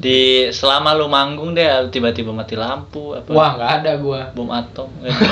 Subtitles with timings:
[0.00, 4.32] di selama lu manggung deh tiba-tiba mati lampu apa Wah nggak ada gua.
[4.32, 5.28] bom atom gitu.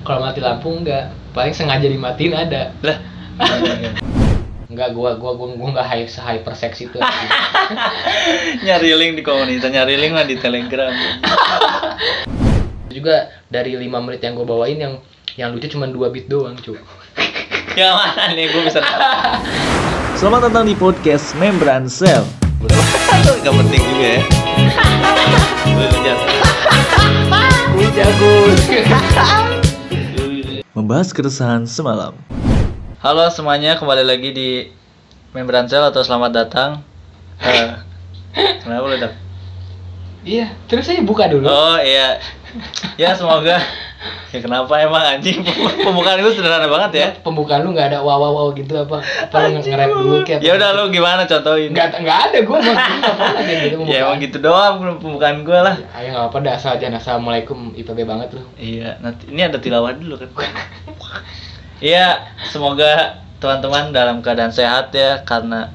[0.00, 1.12] Kalau mati lampu enggak.
[1.36, 2.72] Paling sengaja dimatiin ada.
[2.80, 2.98] lah
[4.72, 6.96] Enggak gua gua gua gua enggak high hyper sex itu.
[8.66, 10.92] nyari link di komunitas nyari link lah di telegram
[12.94, 14.94] juga dari 5 menit yang gua bawain yang
[15.34, 16.78] yang lucu cuma 2 bit doang, cu.
[17.74, 18.78] yang mana nih gue bisa
[20.22, 22.22] selamat datang di podcast membran cell
[23.44, 24.22] Gak penting juga ya
[27.94, 28.34] jago.
[30.74, 32.18] Membahas keresahan semalam
[32.98, 34.50] Halo semuanya, kembali lagi di
[35.30, 36.70] Membran Cell atau selamat datang
[37.38, 37.70] Eh,
[38.34, 38.98] Kenapa lu?
[40.24, 41.46] Iya, terus saya buka dulu.
[41.46, 42.18] Oh iya
[42.98, 43.62] Ya semoga
[44.34, 45.46] Ya kenapa emang anjing
[45.86, 48.98] Pembukaan itu sederhana banget ya Pembukaan lu nggak ada wow wow wow gitu apa?
[48.98, 52.76] Apa lu nge-rap dulu kayak Ya udah lu gimana contohin Enggak enggak ada pernah
[53.38, 56.86] kayak gitu Ya emang gitu doang pembukaan gue lah Ayo nggak apa-apa dah asal aja
[56.94, 58.42] assalamualaikum IPB banget lu.
[58.56, 60.30] Iya, nanti ini ada tilawah dulu kan.
[61.84, 65.68] Iya, semoga teman-teman dalam keadaan sehat ya karena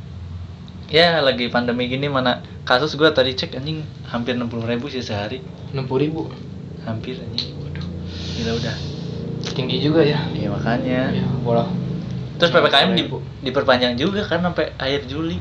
[0.90, 5.44] ya lagi pandemi gini mana kasus gua tadi cek anjing hampir 60.000 ribu sih sehari.
[5.70, 6.22] Enam puluh ribu
[6.88, 7.59] Hampir anjing.
[8.40, 8.76] Gila udah.
[9.52, 10.20] tinggi juga ya.
[10.32, 11.12] Iya makanya.
[11.12, 11.68] Ya, bola.
[12.40, 13.44] Terus PPKM di, 60.000.
[13.44, 15.36] diperpanjang juga kan sampai akhir Juli.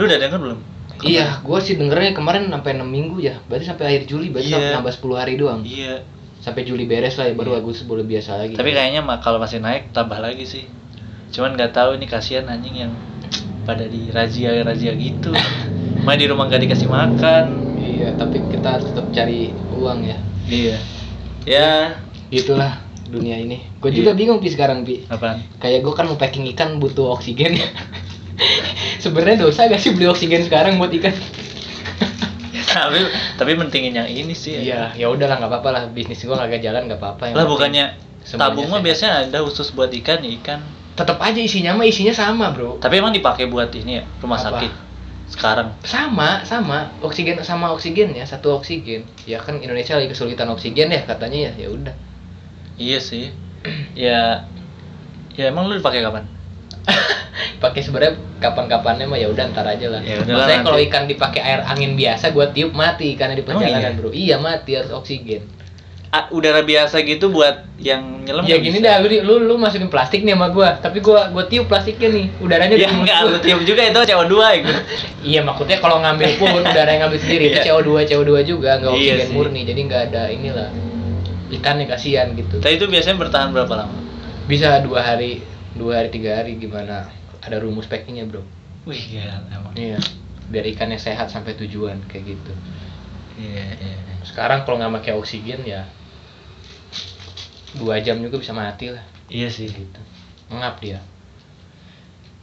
[0.00, 0.60] Lu udah denger belum?
[1.00, 3.40] Iya, gua sih dengernya kemarin sampai 6 minggu ya.
[3.48, 4.56] Berarti sampai akhir Juli, berarti Iya.
[4.56, 5.60] sampai nambah 10 hari doang.
[5.64, 6.04] Iya.
[6.40, 7.60] Sampai Juli beres lah ya, baru Iya.
[7.60, 8.56] Agustus boleh biasa lagi.
[8.56, 10.64] Tapi kayaknya mah kalau masih naik tambah lagi sih.
[11.32, 12.92] Cuman nggak tahu ini kasihan anjing yang
[13.64, 15.32] pada di razia razia gitu.
[16.08, 17.44] Main di rumah nggak dikasih makan.
[17.80, 20.16] Iya, tapi kita tetap cari uang ya.
[20.48, 20.76] Iya.
[21.44, 21.72] Ya,
[22.30, 22.78] Itulah
[23.10, 23.66] dunia ini.
[23.82, 24.06] Gue Iya.
[24.06, 25.02] juga bingung pi sekarang pi.
[25.10, 25.42] apaan?
[25.58, 27.58] Kayak gue kan mau packing ikan butuh oksigen.
[29.02, 31.12] Sebenarnya dosa gak sih beli oksigen sekarang buat ikan?
[32.70, 33.02] tapi
[33.34, 34.62] tapi mentingin yang ini sih.
[34.62, 37.34] Iya, ya udahlah nggak apa-apa lah bisnis gue kagak jalan nggak apa-apa.
[37.34, 37.98] Lah bukannya
[38.38, 40.60] tabung mah biasanya ada khusus buat ikan ya ikan.
[40.90, 42.76] tetap aja isinya mah isinya sama bro.
[42.76, 44.60] Tapi emang dipakai buat ini ya rumah Apa?
[44.60, 44.72] sakit
[45.32, 45.72] sekarang.
[45.80, 49.08] Sama sama oksigen sama oksigen ya satu oksigen.
[49.24, 51.94] Ya kan Indonesia lagi kesulitan oksigen ya katanya ya ya udah.
[52.80, 53.28] Iya sih.
[53.92, 54.48] ya
[55.30, 56.24] ya emang lu dipakai kapan?
[57.62, 60.00] Pakai sebenarnya kapan-kapannya mah ya udah ntar aja lah.
[60.00, 63.84] Ya Maksudnya kalau ikan dipakai air angin biasa gua tiup mati karena di Oh, perjalanan
[63.86, 63.90] iya?
[63.94, 64.08] bro.
[64.10, 65.44] Iya mati harus oksigen.
[66.08, 68.98] Ah, udara biasa gitu buat yang nyelam ya gini bisa?
[68.98, 72.26] dah lu, lu masukin plastik nih sama gua, tapi gua gua tiup plastiknya nih.
[72.40, 74.72] Udaranya Ya enggak, lu tiup juga itu CO2 itu.
[75.30, 77.64] Iya maksudnya kalau ngambil pun udara yang ngambil sendiri itu Iya.
[77.70, 79.34] CO2 CO2 juga nggak Iya oksigen sih.
[79.36, 80.68] murni jadi nggak ada inilah
[81.50, 82.62] ikannya kasihan gitu.
[82.62, 83.98] Tapi itu biasanya bertahan berapa lama?
[84.46, 85.42] Bisa dua hari
[85.74, 87.10] dua hari tiga hari gimana?
[87.42, 88.42] Ada rumus packingnya bro.
[88.88, 89.74] Wih, gila emang.
[89.76, 89.98] Iya
[90.50, 92.52] biar ikannya sehat sampai tujuan kayak gitu.
[93.38, 93.96] Iya, iya.
[93.96, 94.14] iya.
[94.26, 95.86] Sekarang kalau nggak pakai oksigen ya
[97.78, 99.70] dua jam juga bisa mati lah Iya sih.
[99.70, 100.00] gitu.
[100.50, 100.98] Ngap dia.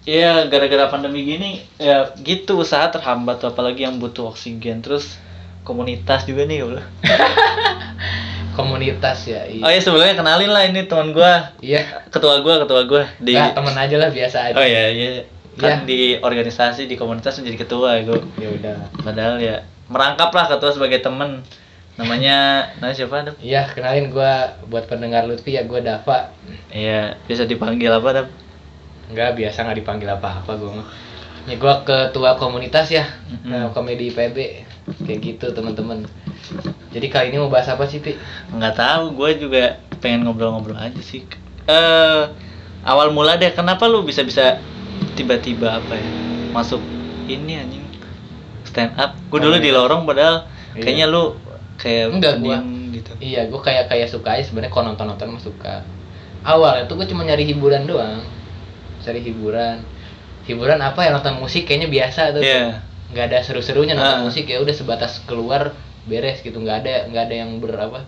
[0.07, 5.19] Iya, gara-gara pandemi gini ya gitu usaha terhambat apalagi yang butuh oksigen terus
[5.67, 6.85] komunitas juga nih udah.
[8.57, 9.45] Komunitas ya.
[9.45, 9.61] Iya.
[9.61, 12.01] Oh iya sebelumnya kenalin lah ini teman gua, Iya.
[12.09, 14.55] ketua gua, ketua gua di Nggak, temen aja lah biasa aja.
[14.57, 15.09] Oh iya, iya.
[15.53, 15.85] Kan Iya.
[15.85, 18.17] di organisasi di komunitas menjadi ketua gua.
[18.35, 18.75] Ya udah.
[18.99, 21.45] Padahal ya merangkap lah ketua sebagai temen
[21.95, 23.37] namanya namanya siapa Dap?
[23.39, 26.33] Iya, kenalin gua buat pendengar Lutfi ya gua Dava.
[26.69, 28.27] Iya, bisa dipanggil apa Dap?
[29.07, 30.87] Enggak, biasa nggak dipanggil apa-apa gua mah.
[31.45, 33.47] Ya gua ketua komunitas ya, Mhm.
[33.47, 34.66] nah, komedi IPB.
[35.03, 36.07] Kayak gitu, teman-teman.
[36.89, 38.15] Jadi kali ini mau bahas apa sih, Pi?
[38.47, 39.63] nggak tahu gue juga
[39.97, 41.25] pengen ngobrol-ngobrol aja sih
[41.65, 42.23] eh
[42.81, 44.61] awal mula deh kenapa lu bisa bisa
[45.13, 46.07] tiba-tiba apa ya
[46.53, 46.79] masuk
[47.27, 47.83] ini anjing
[48.63, 49.75] stand up gue dulu Oh, di iya.
[49.75, 50.79] lorong padahal Iya.
[50.79, 51.35] kayaknya lu
[51.75, 52.57] kayak Enggak, gua.
[52.93, 55.75] gitu Iya, gua kayak kayak suka aja sebenarnya kalau nonton-nonton mah suka.
[56.45, 58.23] Awalnya tuh gua cuma nyari hiburan doang.
[59.03, 59.83] Cari hiburan.
[60.47, 62.45] Hiburan apa ya nonton musik kayaknya biasa tuh.
[62.45, 62.79] Iya.
[63.07, 64.23] Nggak ada seru-serunya nonton Ah.
[64.23, 65.71] musik ya udah sebatas keluar
[66.03, 66.57] beres gitu.
[66.57, 67.99] Nggak ada nggak ada yang berapa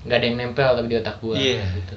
[0.00, 1.60] nggak ada yang nempel tapi di otak gua Iya.
[1.74, 1.94] gitu.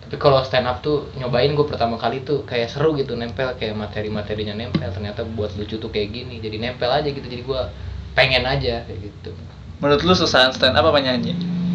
[0.00, 3.56] Tapi kalau stand up tuh nyobain gue pertama kali tuh kayak seru gitu nempel.
[3.56, 6.38] Kayak materi-materinya nempel ternyata buat lucu tuh kayak gini.
[6.38, 7.72] Jadi nempel aja gitu jadi gua
[8.12, 9.32] pengen aja kayak gitu.
[9.80, 11.34] Menurut lu susah stand up apa nyanyi?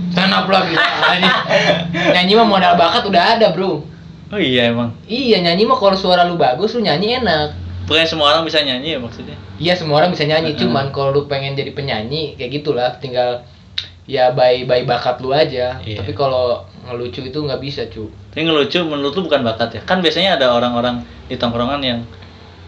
[0.10, 1.30] Stand up lagi nyanyi
[1.92, 3.82] nyanyi mah modal bakat udah ada bro.
[4.30, 4.94] Oh iya emang.
[5.06, 7.50] Iya nyanyi mah kalau suara lu bagus lu nyanyi enak
[7.90, 10.62] bukan semua orang bisa nyanyi ya maksudnya Iya semua orang bisa nyanyi, Mm-mm.
[10.64, 13.44] cuman kalau lu pengen jadi penyanyi kayak gitulah, tinggal
[14.06, 15.82] ya by by bakat lu aja.
[15.82, 16.00] Iya.
[16.00, 18.08] Tapi kalau ngelucu itu nggak bisa cu.
[18.30, 22.00] tapi ngelucu menurut lu bukan bakat ya kan biasanya ada orang-orang di tongkrongan yang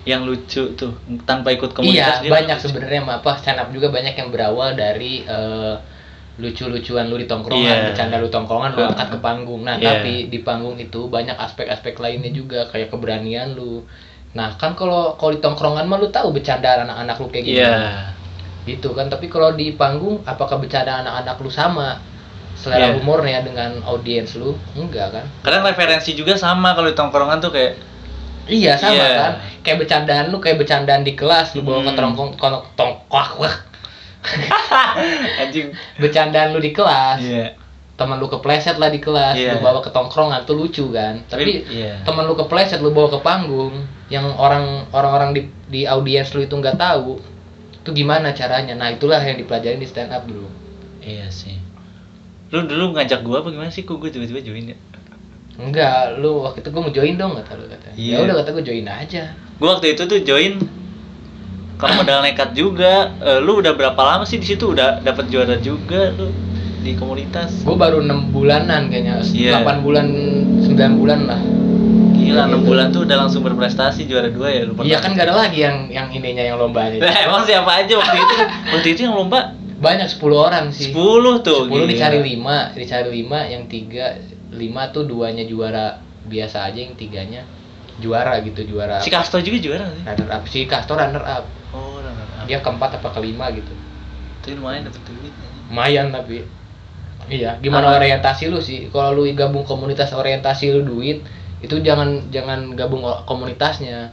[0.03, 4.12] yang lucu tuh tanpa ikut komunitas iya dia banyak sebenarnya apa stand up juga banyak
[4.12, 5.75] yang berawal dari eh,
[6.38, 7.85] lucu-lucuan lu di tongkrongan Iya.
[7.94, 10.01] bercanda lu tongkrongan lu angkat ke panggung nah Iya.
[10.01, 13.85] tapi di panggung itu banyak aspek-aspek lainnya juga kayak keberanian lu
[14.31, 17.68] nah kan kalau kalau di tongkrongan mah lu tahu bercanda anak-anak lu kayak iya.
[17.68, 17.92] Gimana
[18.62, 21.98] gitu kan tapi kalau di panggung apakah bercanda anak-anak lu sama
[22.54, 22.95] selera Iya.
[22.95, 24.54] humornya dengan audiens lu?
[24.72, 25.25] Enggak kan?
[25.42, 27.74] Kadang referensi juga sama kalau di tongkrongan tuh kayak
[28.45, 29.10] iya sama Iya.
[29.18, 29.31] kan?
[29.62, 31.98] Kayak bercandaan lu kayak bercandaan di kelas lu bawa ke Hmm.
[31.98, 33.56] tongkrong tong- tongkwak wah.
[35.42, 35.74] anjing.
[35.98, 37.19] Bercandaan lu di kelas.
[37.19, 37.57] Iya.
[37.98, 39.57] Teman lu kepleset lah di kelas Iya.
[39.57, 41.22] lu bawa ke tongkrongan tuh lucu kan?
[41.25, 42.01] Tapi iya.
[42.01, 43.74] teman lu kepleset lu bawa ke panggung
[44.12, 45.42] yang orang orang-orang di
[45.72, 47.24] di audiens lu itu nggak tahu
[47.81, 48.78] itu gimana caranya?
[48.78, 50.46] Nah itulah yang dipelajarin di stand up bro.
[51.02, 51.58] Iya sih.
[52.54, 53.81] Lu dulu ngajak gua apa gimana sih?
[53.81, 54.78] Kok gue tiba-tiba join ya?
[55.58, 57.98] Enggak lu waktu itu gue mau join dong kata lu kata.
[57.98, 58.22] Iya.
[58.22, 59.34] ya udah kata gue join aja.
[59.58, 60.62] Gua waktu itu tuh join
[61.81, 63.18] kalau modal nekat juga.
[63.18, 64.78] Eh, lu udah berapa lama sih di situ?
[64.78, 66.30] Udah dapat juara juga lu
[66.86, 67.66] di komunitas?
[67.66, 69.25] Gue baru enam bulanan kayaknya.
[69.25, 69.66] Iya.
[69.66, 70.06] 8 bulan
[70.62, 71.42] 9 bulan lah
[72.31, 75.00] gila enam bulan tuh udah langsung berprestasi juara dua ya lu iya pernah?
[75.04, 78.36] kan gak ada lagi yang yang ininya yang lombanya Lah, emang siapa aja waktu itu?
[78.72, 79.39] Waktu itu yang lomba?
[79.81, 80.94] Banyak 10 orang sih.
[80.94, 81.86] 10 tuh 10 gila.
[81.89, 84.06] dicari 5 dicari 5 yang tiga
[84.54, 84.62] 5
[84.94, 87.42] tuh duanya juara biasa aja yang tiganya
[87.98, 90.01] juara gitu juara si Kasto juga juara sih?
[90.06, 92.45] runner up si Castor runner up oh runner up.
[92.45, 93.74] dia keempat apa kelima gitu.
[94.42, 95.34] Tapi lumayan dapet duit
[95.69, 96.45] lumayan tapi
[97.25, 97.98] iya gimana Apa?
[97.98, 98.89] orientasi lu sih?
[98.89, 101.25] Kalau lu gabung komunitas orientasi lu duit
[101.62, 104.10] itu jangan jangan gabung komunitasnya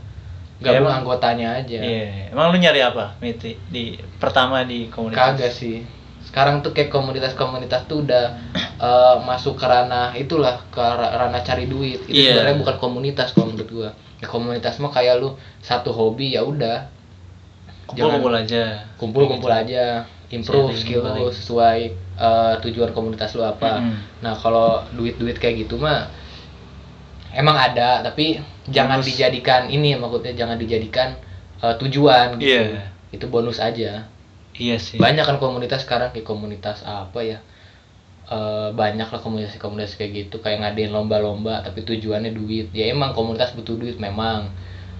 [0.59, 3.56] gabung Emang- anggotanya aja Iya, emang lu nyari apa, Miti?
[3.65, 3.85] Di
[4.17, 5.35] pertama di komunitas?
[5.35, 5.81] kagak sih
[6.21, 8.37] sekarang tuh kayak komunitas-komunitas tuh udah
[8.79, 12.37] eh, masuk ke ranah itulah ke ra- ranah cari duit itu Iya.
[12.37, 16.91] sebenarnya bukan komunitas kalau menurut gua ya, komunitas mah kayak lu satu hobi ya udah
[17.87, 18.85] Kumpul-kumpul aja.
[18.95, 21.79] kumpul-kumpul aja improve skill lu sesuai
[22.19, 23.97] eh, tujuan komunitas lu apa Mm-mm.
[24.21, 26.05] nah kalau duit-duit kayak gitu mah
[27.34, 29.08] emang ada tapi jangan Bonus.
[29.12, 31.16] dijadikan ini maksudnya jangan dijadikan
[31.64, 32.88] eh, tujuan gitu Iya.
[33.12, 34.06] itu bonus aja
[34.58, 34.98] Iya sih.
[34.98, 37.38] banyak kan komunitas sekarang kayak komunitas apa ya
[38.28, 43.56] Eh, banyak lah komunitas-komunitas kayak gitu kayak ngadain lomba-lomba tapi tujuannya duit ya emang komunitas
[43.56, 44.52] butuh duit memang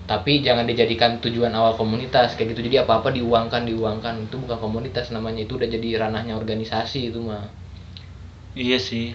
[0.09, 4.57] tapi jangan dijadikan tujuan awal komunitas kayak gitu jadi apa apa diuangkan diuangkan itu bukan
[4.65, 7.53] komunitas namanya itu udah jadi ranahnya organisasi itu mah
[8.57, 9.15] Iya sih.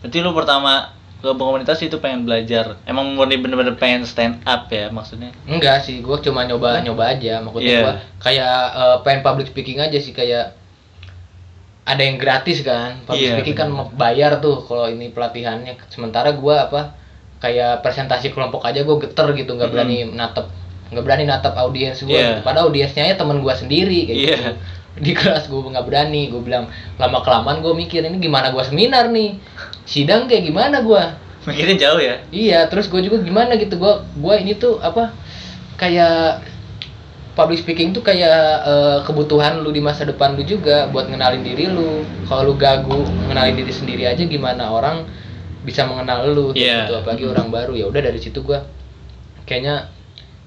[0.00, 0.92] Berarti lu pertama
[1.24, 2.76] ke komunitas itu pengen belajar.
[2.84, 5.32] Emang murni bener-bener pengen stand up ya maksudnya?
[5.44, 7.80] enggak sih gue cuma nyoba nyoba aja maksudnya Iya.
[7.80, 10.52] gua kayak eh, pengen public speaking aja sih kayak
[11.84, 13.92] ada yang gratis kan public Iya, speaking kan bener.
[13.94, 16.80] bayar tuh kalau ini pelatihannya sementara gua apa
[17.38, 19.74] kayak presentasi kelompok aja gue geter gitu nggak Mm.
[19.74, 20.46] berani natep
[20.86, 22.40] nggak berani natep audiens gue Iya.
[22.40, 24.32] padahal audiensnya ya teman gua sendiri kayak Iya.
[24.34, 24.52] gitu
[24.94, 29.10] di kelas gue nggak berani gue bilang lama kelamaan gue mikir ini gimana gua seminar
[29.10, 29.36] nih
[29.84, 32.24] sidang kayak gimana gua Mikirnya jauh ya?
[32.32, 35.12] Iya, terus gue juga gimana gitu, gue gua ini tuh apa
[35.76, 36.40] kayak
[37.36, 41.68] public speaking tuh kayak eh, kebutuhan lu di masa depan lu juga buat ngenalin diri
[41.68, 42.00] lu.
[42.24, 45.04] Kalau lu gagu ngenalin diri sendiri aja gimana orang
[45.68, 46.88] bisa mengenal lu Iya.
[46.88, 48.64] gitu, apalagi orang baru ya udah dari situ gua
[49.44, 49.92] kayaknya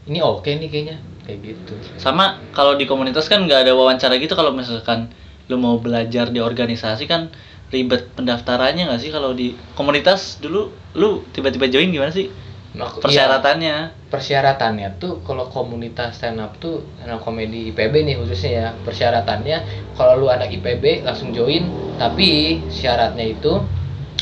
[0.09, 0.97] ini oke nih kayaknya
[1.29, 1.73] kayak gitu.
[2.01, 5.13] Sama kalau di komunitas kan nggak ada wawancara gitu kalau misalkan
[5.45, 7.29] lu mau belajar di organisasi kan
[7.67, 12.31] ribet pendaftarannya nggak sih kalau di komunitas dulu lu tiba-tiba join gimana sih
[12.77, 13.03] Mak- iya.
[13.03, 13.75] persyaratannya?
[14.07, 19.57] persyaratannya tuh kalau komunitas stand up tuh stand up komedi IPB nih khususnya ya persyaratannya
[19.99, 21.67] kalau lu anak IPB langsung join
[21.99, 23.59] tapi syaratnya itu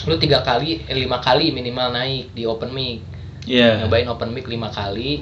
[0.06, 3.02] lu tiga kali eh, lima kali minimal naik di open mic
[3.46, 3.86] Iya.
[3.86, 5.22] nyobain open mic lima kali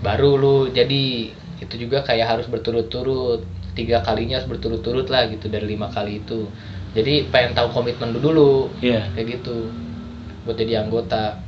[0.00, 1.28] baru lu jadi
[1.60, 3.44] itu juga kayak harus berturut-turut
[3.76, 6.48] tiga kalinya harus berturut-turut lah gitu dari lima kali itu
[6.90, 9.06] jadi pengen tahu komitmen lu dulu Iya.
[9.14, 9.70] kayak gitu
[10.42, 11.38] buat jadi anggota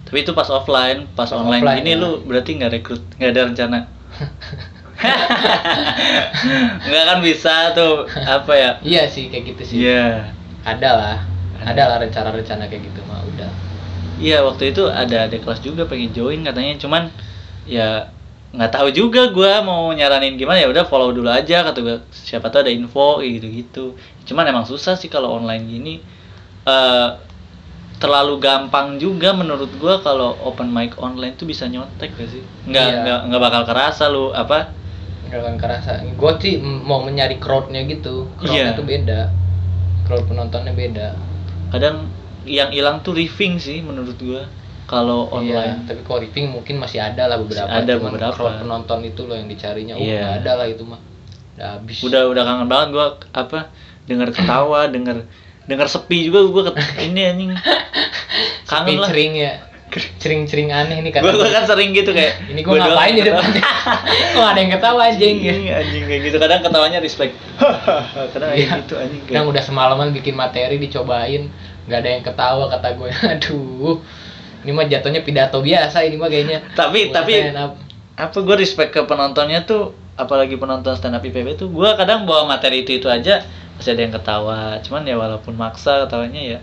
[0.00, 2.02] Tapi itu pas offline, pas Pas online offline, gini ya.
[2.02, 3.78] lu berarti nggak rekrut, nggak ada rencana.
[6.82, 8.70] nggak kan bisa tuh apa ya?
[8.82, 10.34] iya sih kayak gitu sih Iya.
[10.62, 11.16] ada lah
[11.60, 11.82] Ada.
[11.86, 13.50] lah rencana-rencana kayak gitu mah udah
[14.20, 17.08] Iya waktu itu ada ada kelas juga pengen join katanya, cuman
[17.64, 18.12] ya
[18.52, 22.52] nggak tahu juga gua mau nyaranin gimana ya udah follow dulu aja kata gua siapa
[22.52, 23.84] tahu ada info kayak gitu gitu.
[24.30, 25.94] Cuman emang susah sih kalau online gini.
[26.62, 27.08] eh
[27.96, 32.40] terlalu gampang juga menurut gua kalau open mic online tuh bisa nyontek gak sih?
[32.64, 33.00] Nggak Iya.
[33.02, 34.70] nggak nggak bakal kerasa lu apa?
[35.20, 38.74] nggak akan kerasa gue sih mau mencari crowdnya gitu crowdnya Iya.
[38.74, 39.20] tuh beda
[40.02, 41.14] crowd penontonnya beda
[41.70, 42.10] kadang
[42.42, 44.42] yang hilang tuh riffing sih menurut gua
[44.84, 47.62] kalau Iya, online tapi kalau Riving mungkin masih ada lah beberapa.
[47.62, 48.34] Masih ada Cuman beberapa.
[48.34, 49.94] crowd penonton itu loh yang dicarinya.
[49.94, 50.18] Oh, Iya.
[50.18, 50.98] nggak ada lah itu mah.
[51.54, 51.96] Udah habis.
[52.02, 53.58] udah udah kangen banget gua apa
[54.06, 55.26] dengar ketawa dengar
[55.66, 57.50] dengar sepi juga gua ket- ini anjing
[58.70, 59.52] kangen lah cering ya.
[59.90, 61.34] Cering-cering aneh nih gua, kata.
[61.34, 63.62] gua kan sering gitu kayak Ini gua doang ngapain di depannya?
[64.38, 65.50] Kok ada yang ketawa anjing ya?
[65.50, 67.34] Iya, anjing kayak gitu kadang ketawanya respect
[68.32, 71.50] kadang kayak gitu anjing kayak udah semalaman bikin materi dicobain,
[71.90, 73.10] nggak ada yang ketawa kata gue.
[73.10, 73.98] Aduh.
[74.62, 76.58] Ini mah jatuhnya pidato biasa ini mah kayaknya.
[76.78, 77.34] tapi Bukan tapi
[78.14, 82.44] apa gue respect ke penontonnya tuh apalagi penonton stand up IPB tuh gue kadang bawa
[82.46, 83.40] materi itu itu aja
[83.80, 84.60] masih ada yang ketawa.
[84.84, 86.60] Cuman ya walaupun maksa ketawanya ya.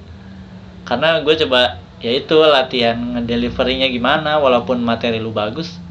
[0.85, 5.81] Karena gue coba ya itu latihan ngedeliverynya gimana walaupun materi lu bagus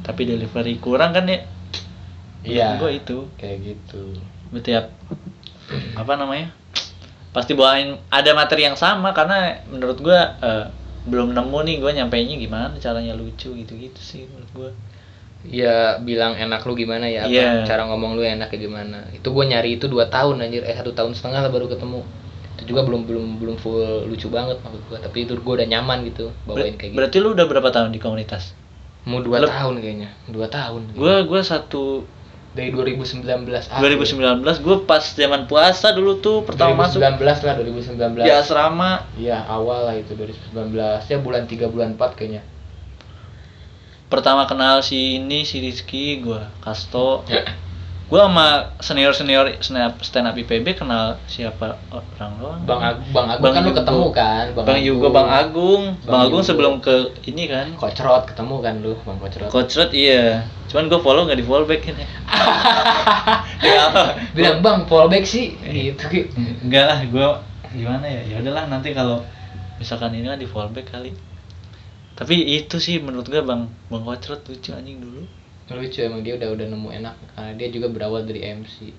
[0.00, 1.44] tapi delivery kurang kan ya?
[2.42, 2.80] Iya.
[2.80, 3.28] gue itu.
[3.36, 4.16] Kayak gitu.
[4.56, 4.88] setiap
[6.00, 6.50] apa namanya?
[7.36, 10.66] Pasti bawain ada materi yang sama karena menurut gue eh,
[11.02, 14.70] belum nemu nih gue nyampeinnya gimana caranya lucu gitu gitu sih menurut gue
[15.42, 17.66] Iya bilang enak lu gimana ya apa, Iya.
[17.66, 18.98] cara ngomong lu enaknya gimana.
[19.10, 20.62] Itu gue nyari itu dua tahun anjir.
[20.62, 22.06] Eh satu tahun setengah lah baru ketemu.
[22.54, 26.06] Itu juga belum belum belum full lucu banget maksud gue tapi itu gue udah nyaman
[26.06, 26.98] gitu bawain kayak gitu.
[27.00, 28.54] berarti lu udah berapa tahun di komunitas?
[29.02, 30.10] Mau dua Leb- tahun kayaknya.
[30.30, 32.06] Dua tahun gue gue satu
[32.52, 33.82] dari 2019 akhir.
[33.82, 37.02] 2019 gue pas zaman puasa dulu tuh pertama masuk.
[37.02, 38.90] 2019 lah 2019 di asrama.
[39.18, 42.46] Iya awal lah itu 2019 ya bulan 3 bulan 4 kayaknya
[44.12, 47.24] pertama kenal si ini si Rizky gue Kasto.
[48.12, 49.48] Gue sama senior senior
[50.04, 52.60] stand up IPB kenal siapa orang doang.
[52.68, 54.44] Bang Agung Bang Agung Bang kan lu ketemu kan?
[54.52, 55.82] Bang Yugo Bang Agung.
[56.04, 56.50] Bang, Bang Agung Yugo.
[56.52, 57.72] sebelum ke ini kan.
[57.80, 59.48] Kocrot ketemu kan lu Bang Kocrot?
[59.48, 60.44] Coach Rod iya.
[60.68, 62.04] Cuman gue follow nggak di follow back ini
[63.64, 63.88] ya
[64.36, 65.56] bilang bang fallback sih.
[65.56, 66.04] Gitu.
[66.12, 66.20] Ki.
[66.68, 67.28] enggak lah gue
[67.72, 68.20] gimana ya?
[68.28, 69.24] Ya udahlah nanti kalau
[69.80, 71.31] misalkan ini kan di fallback kali
[72.22, 75.26] tapi itu sih menurut gue bang bang kocrot lucu anjing dulu
[75.74, 78.94] lucu emang dia udah udah nemu enak karena dia juga berawal dari MC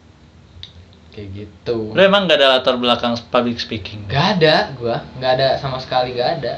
[1.15, 5.47] kayak gitu lu emang gak ada latar belakang public speaking Gak ada gua, nggak ada
[5.61, 6.57] sama sekali gak ada.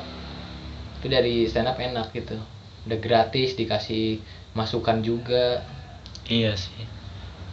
[0.97, 2.39] Itu dari stand up enak gitu.
[2.87, 4.23] Udah gratis dikasih
[4.55, 5.61] masukan juga.
[6.25, 6.73] iya sih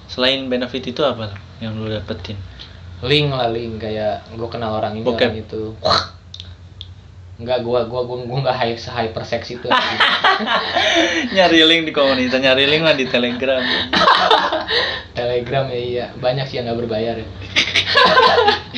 [0.08, 2.40] selain benefit itu apa yang lu dapetin
[3.02, 5.28] Link lah link kayak gua kenal orang ini Bokep.
[5.34, 5.62] orang itu.
[7.42, 9.66] Enggak gua gua gua gua enggak hype hyper sex itu.
[11.34, 13.60] nyari link di komunitas nyari link lah di telegram
[15.18, 17.26] Telegram ya iya, banyak sih yang nggak berbayar ya.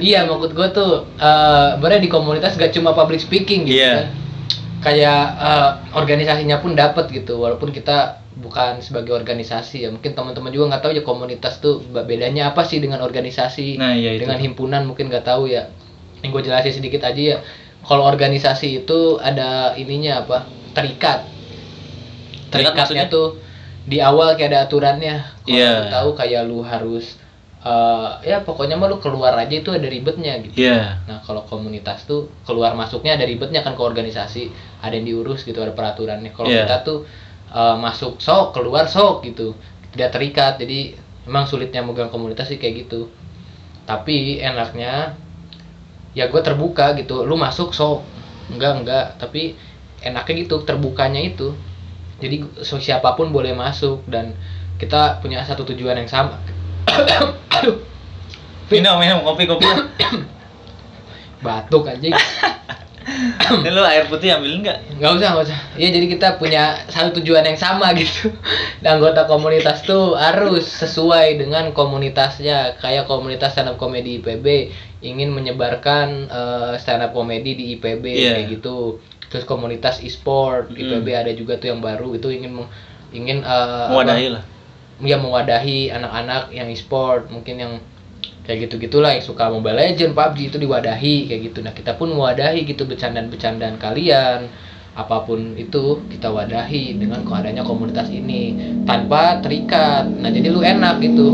[0.00, 3.92] iya, maksud gua tuh eh berarti di komunitas gak cuma public speaking gitu Iya.
[3.92, 4.06] kan.
[4.80, 9.88] Kayak eh, organisasinya pun dapat gitu, walaupun kita bukan sebagai organisasi ya.
[9.90, 14.14] Mungkin teman-teman juga nggak tahu ya komunitas tuh bedanya apa sih dengan organisasi, Nah, iya
[14.14, 14.24] itu.
[14.24, 15.72] dengan himpunan mungkin nggak tahu ya.
[16.24, 17.38] Yang gue jelasin sedikit aja ya.
[17.86, 20.48] Kalau organisasi itu ada ininya apa?
[20.74, 21.22] Terikat.
[22.50, 23.38] Terikat Terikatnya tuh
[23.86, 25.16] di awal kayak ada aturannya.
[25.46, 27.06] Kalau lu tahu kayak lu harus
[27.62, 30.54] eh, ya pokoknya mah lu keluar aja itu ada ribetnya gitu.
[30.66, 34.50] iya Nah, kalau komunitas tuh keluar masuknya ada ribetnya kan ke organisasi,
[34.82, 36.30] ada yang diurus gitu, ada peraturannya.
[36.34, 36.66] Kalau Iya.
[36.66, 36.98] kita tuh
[37.46, 39.54] eh, masuk sok, keluar sok gitu.
[39.94, 40.58] Tidak terikat.
[40.58, 43.10] Jadi memang sulitnya megang komunitas sih kayak gitu.
[43.86, 45.14] Tapi enaknya
[46.16, 47.28] ya gue terbuka gitu.
[47.28, 48.00] Lu masuk sok.
[48.48, 49.52] Enggak, enggak, tapi
[50.00, 51.52] enaknya gitu terbukanya itu.
[52.16, 54.32] Jadi so, siapa pun boleh masuk dan
[54.80, 56.40] kita punya satu tujuan yang sama.
[57.60, 57.84] Aduh,
[58.72, 59.68] minum minum kopi kopi
[61.44, 62.16] batuk aja.
[63.16, 64.78] ini lu air putih ambilin nggak?
[65.00, 65.58] Nggak usah nggak usah.
[65.74, 68.28] Iya jadi kita punya satu tujuan yang sama gitu.
[68.84, 72.76] Dan anggota komunitas tuh harus sesuai dengan komunitasnya.
[72.78, 74.70] Kayak komunitas stand up comedy IPB
[75.00, 78.30] ingin menyebarkan eh, stand up comedy di IPB Iya.
[78.36, 79.00] kayak gitu.
[79.26, 80.78] Terus komunitas e-sport Mm.
[80.78, 82.14] IPB ada juga tuh yang baru.
[82.14, 82.70] Itu ingin meng-
[83.10, 84.44] ingin eh, mewadahi apa, lah.
[84.96, 87.72] Ya mewadahi anak-anak yang e-sport mungkin yang
[88.46, 91.58] kayak gitu gitulah yang suka Mobile Legend, PUBG itu diwadahi kayak gitu.
[91.66, 94.46] Nah kita pun mewadahi gitu bercandaan-bercandaan kalian,
[94.96, 98.54] apa pun itu kita wadahi dengan adanya komunitas ini
[98.86, 100.06] tanpa terikat.
[100.08, 101.28] Nah jadi lu enak gitu.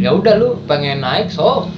[0.00, 1.68] Ya udah lu pengen naik so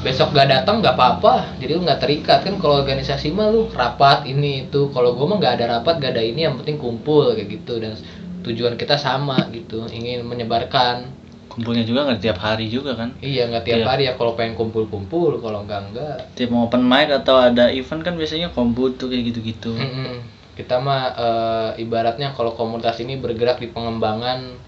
[0.00, 4.24] besok gak datang nggak apa-apa jadi lu nggak terikat kan kalau organisasi mah lu rapat
[4.24, 7.52] ini itu kalau gua mah nggak ada rapat gak ada ini yang penting kumpul kayak
[7.52, 8.00] gitu dan
[8.40, 11.19] tujuan kita sama gitu ingin menyebarkan
[11.50, 13.86] kumpulnya juga nggak tiap hari juga kan Iya nggak tiap Iya.
[13.90, 16.16] hari ya kalau pengen kumpul-kumpul kalau enggak enggak.
[16.38, 20.22] tiap mau open mic atau ada event kan biasanya komput tuh kayak gitu-gitu Mm-mm.
[20.54, 24.60] Kita mah eh, ibaratnya kalau komunitas ini bergerak di pengembangan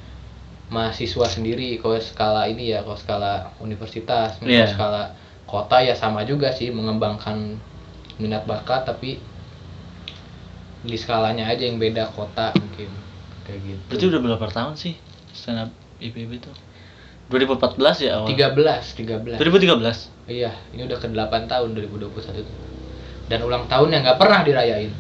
[0.73, 4.67] mahasiswa sendiri kalau skala ini ya kalau skala universitas, Iya.
[4.67, 5.03] kalau skala
[5.45, 7.61] kota ya sama juga sih mengembangkan
[8.17, 9.21] minat bakat tapi
[10.83, 12.91] di skalanya aja yang beda kota mungkin
[13.47, 14.95] kayak gitu Berarti udah berapa tahun sih
[15.31, 15.71] stand up
[16.03, 16.55] IPB tuh?
[17.33, 18.29] 2014 ya awal?
[18.29, 20.29] 13 13 2013?
[20.29, 21.17] iya ini udah ke 8
[21.49, 22.57] tahun 2021 tuh.
[23.27, 24.93] dan ulang tahun yang nggak pernah dirayain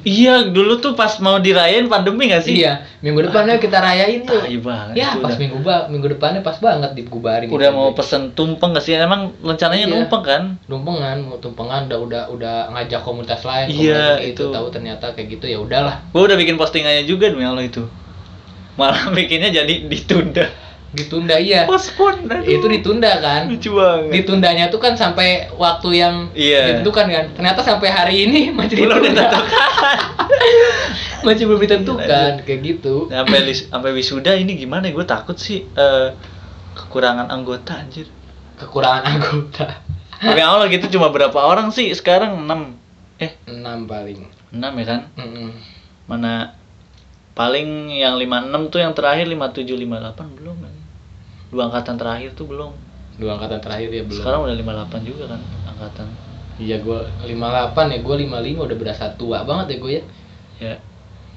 [0.00, 2.56] Iya, dulu tuh pas mau dirayain pandemi gak sih?
[2.56, 4.96] iya minggu depannya kita rayain Tai banget.
[4.96, 7.76] ya pas udah, minggu ba minggu depannya pas banget dibubarin udah itu.
[7.76, 8.96] mau pesen tumpeng gak sih?
[8.96, 9.92] Emang rencananya Iya.
[9.92, 10.42] numpeng kan?
[10.64, 13.76] tumpengan mau tumpengan udah udah udah ngajak komunitas lain Iya,
[14.16, 14.44] komunitas itu itu.
[14.48, 17.84] tahu ternyata kayak gitu ya udahlah Gue udah bikin postingannya juga demi Allah itu.
[18.80, 20.48] Malah bikinnya jadi ditunda.
[20.90, 22.26] Ditunda iya Postpone.
[22.26, 22.42] aduh.
[22.42, 24.10] itu ditunda kan lucu banget.
[24.12, 26.66] ditundanya tuh kan sampai waktu yang Iya.
[26.74, 29.58] ditentukan kan ternyata sampai hari ini masih Belum ditunda ditentukan.
[31.22, 34.88] masih belum ditentukan kayak gitu sampai lis- sampai wisuda ini gimana?
[34.88, 36.08] Gue takut sih eh,
[36.72, 38.10] kekurangan anggota anjir.
[38.56, 39.80] kekurangan anggota
[40.18, 42.76] Demi Allah gitu cuma berapa orang sih sekarang 6
[43.18, 44.20] Eh, enam paling
[44.50, 45.00] 6 ya kan?
[45.14, 45.48] Mm-mm.
[46.04, 46.56] Mana
[47.32, 50.72] paling yang 56 tuh yang terakhir 57 58 belum kan?
[51.50, 52.72] Dua angkatan terakhir tuh belum.
[53.18, 56.06] dua angkatan terakhir ya belum Sekarang udah 58 juga kan angkatan.
[56.56, 60.02] iya gue 58 ya gue 55 udah berasa tua banget ya gue ya
[60.60, 60.74] Ya,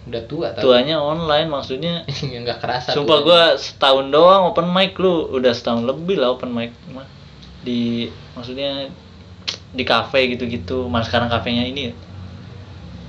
[0.03, 2.03] udah tua tau tuanya online maksudnya.
[2.23, 6.71] nggak kerasa Sumpah gua setahun doang open mic lu udah setahun lebih lah open mic
[6.91, 7.07] mah.
[7.63, 8.91] Di maksudnya
[9.71, 10.91] di kafe gitu-gitu.
[10.91, 11.93] Mas sekarang kafenya ini ya.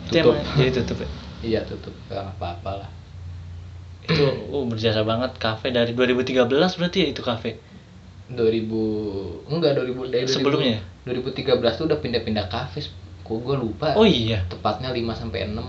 [0.06, 0.34] Itu Tutup.
[0.38, 1.08] emang jadi tutup ya.
[1.50, 2.90] iya tutup Gak apa-apa lah
[4.04, 7.56] Itu uh, berjasa banget kafe dari 2013 berarti ya itu kafe.
[8.26, 10.78] 2000 enggak 2000 dari 2000 Sebelumnya?
[11.04, 12.80] 2013 tuh udah pindah-pindah kafe
[13.20, 14.44] kok gue lupa Oh iya.
[14.46, 15.60] tepatnya 5 sampai 6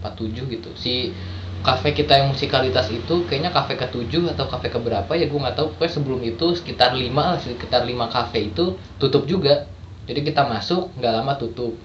[0.00, 1.14] 47 gitu si
[1.60, 5.54] kafe kita yang musikalitas itu kayaknya kafe ke-7 atau kafe ke berapa ya gue nggak
[5.54, 8.64] tahu pokoknya sebelum itu sekitar 5 lah sekitar 5 kafe itu
[8.96, 9.68] tutup juga
[10.06, 11.76] jadi kita masuk nggak lama tutup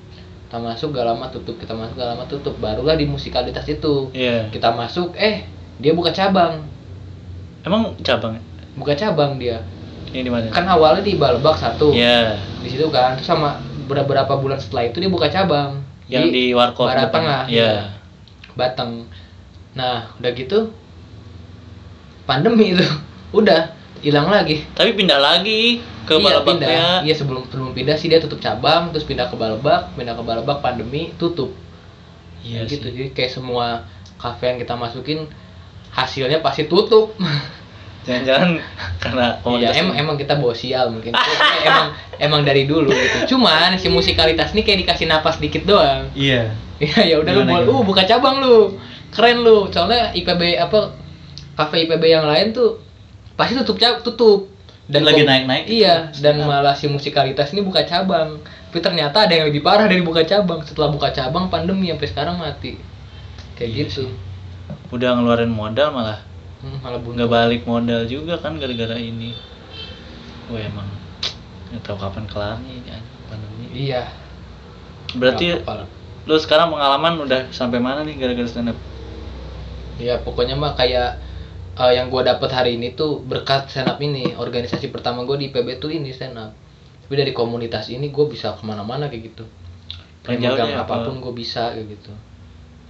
[0.48, 4.48] kita masuk nggak lama tutup kita masuk nggak lama tutup barulah di musikalitas itu Iya.
[4.50, 5.44] kita masuk eh
[5.80, 6.64] dia buka cabang.
[7.66, 8.40] Emang cabang?
[8.78, 9.64] Buka cabang dia.
[10.16, 10.48] Ini di mana?
[10.48, 11.92] kan awalnya di Balbak satu.
[11.92, 12.40] Iya.
[12.64, 13.20] di situ kan.
[13.20, 15.84] Terus sama beberapa bulan setelah itu dia buka cabang.
[16.08, 17.20] Yang di warkop Barat depan.
[17.20, 17.42] Tengah.
[17.52, 17.74] Iya.
[18.56, 18.92] Batang
[19.76, 20.72] nah udah gitu
[22.24, 22.86] pandemi itu.
[23.36, 24.64] Udah hilang lagi.
[24.72, 26.70] Tapi pindah lagi ke iya Balabak pindah.
[26.70, 26.88] Ya.
[27.04, 30.64] iya sebelum sebelum pindah sih dia tutup cabang terus pindah ke Balbak pindah ke Balbak
[30.64, 31.52] pandemi tutup.
[32.46, 32.88] Iya gitu.
[32.88, 32.94] sih.
[32.94, 33.84] jadi kayak semua
[34.16, 35.28] kafe yang kita masukin
[35.96, 37.16] hasilnya pasti tutup
[38.06, 38.62] Jangan-jangan
[39.02, 41.10] karena Iya, komunitas emang kita bawa sial mungkin.
[41.66, 41.88] emang
[42.22, 43.34] emang dari dulu gitu.
[43.34, 46.06] Cuman si musikalitas ini kayak dikasih napas dikit doang.
[46.14, 46.54] Iya.
[46.78, 47.66] Iya ya udah lu gimana?
[47.66, 48.78] uh buka cabang lu.
[49.10, 49.74] Keren lu.
[49.74, 50.94] Soalnya IPB apa
[51.56, 52.78] kafe IPB yang lain tuh
[53.34, 54.54] pasti tutup cab tutup.
[54.86, 55.82] Lagi kom- naik-naik gitu.
[55.82, 58.38] Iya, dan malah si musikalitas ini buka cabang.
[58.70, 60.62] Tapi ternyata ada yang lebih parah dari buka cabang.
[60.62, 62.78] Setelah buka cabang pandemi sampai sekarang mati.
[63.58, 64.06] Kayak Iya gitu.
[64.94, 66.20] Udah ngeluarin modal malah
[66.64, 67.20] Hmm, malah buntu.
[67.20, 69.36] nggak balik modal juga kan gara-gara ini.
[70.50, 70.88] Wah emang
[71.70, 72.90] nggak tahu kapan kelarnya ini
[73.30, 73.66] pandemi.
[73.74, 74.04] Iya.
[75.16, 75.62] Berarti
[76.26, 78.78] lu sekarang pengalaman udah sampai mana nih gara-gara stand up?
[80.02, 81.22] Ya pokoknya mah kayak
[81.76, 85.54] eh, yang gua dapat hari ini tuh berkat stand up ini organisasi pertama gua di
[85.54, 86.52] IPB tuh ini stand up.
[87.06, 89.46] Tapi dari komunitas ini gue bisa ke mana-mana kayak gitu.
[90.26, 90.90] Megang apa?
[90.90, 92.10] apa pun gue bisa kayak gitu.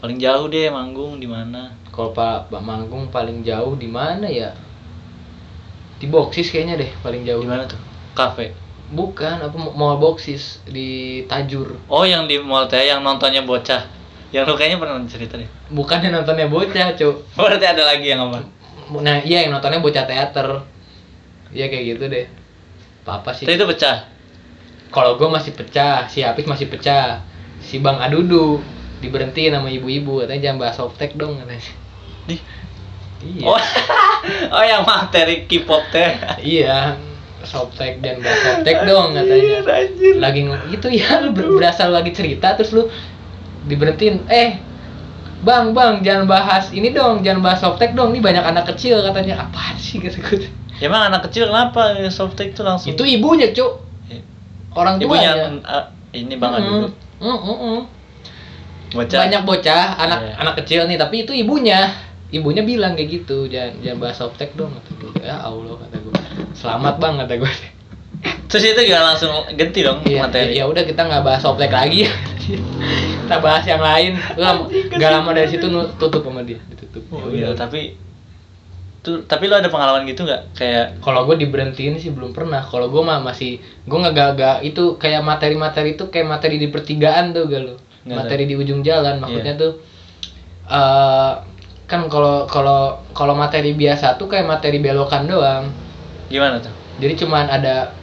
[0.03, 1.71] Paling jauh deh manggung di mana?
[1.95, 4.51] Kalau Pak Pak Manggung paling jauh di mana ya?
[5.95, 7.39] Di Boxis kayaknya deh paling jauh.
[7.39, 7.79] Di mana tuh?
[8.11, 8.51] Kafe.
[8.91, 11.79] Bukan, apa mall Boxis di Tajur.
[11.87, 13.87] Oh yang di mall teh yang nontonnya bocah.
[14.35, 15.47] Yang lu kayaknya pernah cerita deh.
[15.71, 17.15] Bukan yang nontonnya bocah, Cuk.
[17.39, 18.43] Berarti ada lagi yang apa?
[18.99, 20.67] Nah, iya yang nontonnya bocah teater.
[21.55, 22.27] Iya kayak gitu deh.
[23.07, 23.47] Apa sih?
[23.47, 24.11] Tapi itu pecah.
[24.91, 27.23] Kalau gue masih pecah, si Apis masih pecah.
[27.63, 28.59] Si Bang Adudu
[29.05, 31.61] diberhentiin sama ibu-ibu katanya jangan bahas softtek dong katanya.
[32.25, 32.39] Nih.
[33.21, 33.45] Iya.
[33.47, 33.57] Oh,
[34.57, 36.11] oh yang materi K-pop teh.
[36.41, 36.97] Iya.
[37.45, 39.61] Softtek dan bahas softtek dong katanya.
[39.63, 40.13] Anjir.
[40.17, 40.41] Lagi
[40.73, 42.89] gitu ya lu ber- berasa lu lagi cerita terus lu
[43.65, 44.61] diberhentiin, "Eh,
[45.45, 48.13] Bang, Bang, jangan bahas ini dong, jangan bahas softtek dong.
[48.13, 50.49] Ini banyak anak kecil katanya." Apaan sih kata gue.
[50.81, 52.91] Ya, Emang anak kecil kenapa softtek tuh langsung?
[52.91, 53.85] Itu ibunya, Cuk.
[54.75, 55.63] Orang ibunya tuanya.
[55.63, 56.87] ah, ini bang Mm, dulu.
[57.23, 57.79] mm, mm, mm.
[58.95, 59.19] Bocah.
[59.21, 60.33] banyak bocah anak Iya.
[60.39, 61.91] anak kecil nih tapi itu ibunya
[62.31, 66.13] ibunya bilang kayak gitu jangan jangan bahas softtek dong kata gue ya allah kata gue
[66.55, 67.51] selamat bang kata gue
[68.45, 70.55] Terus itu gak langsung ganti dong iya materi.
[70.55, 72.07] ya udah kita nggak bahas softtek lagi
[73.25, 74.53] kita bahas yang lain gak,
[74.95, 75.65] gak lama dari situ
[75.97, 77.99] tutup sama dia ditutup Oh, Ya iya, tapi
[79.01, 80.57] Tuh, tapi lu ada pengalaman gitu nggak?
[80.57, 82.65] Kayak Kalau gue diberhentiin sih belum pernah.
[82.65, 86.73] Kalau gue mah masih gue nggak gak, gak itu kayak materi-materi itu kayak materi di
[86.73, 87.77] pertigaan tuh gak lu.
[88.05, 89.61] Nggak Materi di ujung jalan maksudnya Iya.
[89.65, 89.71] tuh
[90.65, 91.31] eh
[91.85, 95.69] kan kalau kalau kalau materi biasa tuh kayak materi belokan doang.
[96.25, 96.73] gimana tuh?
[96.97, 97.93] Jadi cuman ada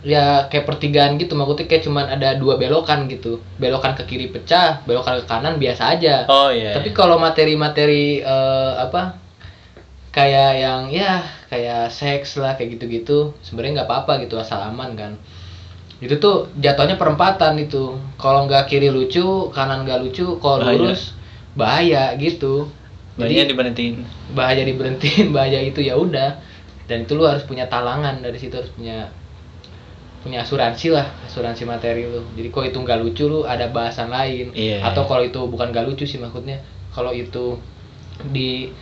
[0.00, 3.44] ya kayak pertigaan gitu maksudnya kayak cuman ada dua belokan gitu.
[3.60, 6.24] Belokan ke kiri pecah, belokan ke kanan biasa aja.
[6.24, 6.72] Oh iya.
[6.72, 9.20] Tapi kalau materi-materi eh, apa
[10.08, 15.12] kayak yang ya kayak seks lah kayak gitu-gitu sebenarnya nggak apa-apa gitu asal aman kan
[16.04, 17.96] itu tuh jatuhnya perempatan itu.
[18.20, 20.76] Kalau nggak kiri lucu kanan nggak lucu kalau Bahaya.
[20.76, 21.02] lurus
[21.54, 22.68] bahaya gitu.
[23.14, 23.94] Banyak jadi diberhentiin.
[24.34, 26.42] bahaya diberhentiin bahaya itu ya udah.
[26.84, 29.08] Dan itu lu harus punya talangan dari situ harus punya
[30.20, 32.24] punya asuransi lah asuransi materi lu.
[32.36, 34.50] Jadi kalau itu nggak lucu lu ada bahasan lain.
[34.52, 36.60] Iya, atau kalau itu bukan nggak lucu sih maksudnya
[36.92, 37.60] kalau itu
[38.32, 38.72] di